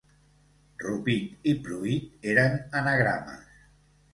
Rupit 0.85 1.45
i 1.53 1.53
Pruit 1.67 2.27
eren 2.33 2.59
anagrames. 2.81 3.53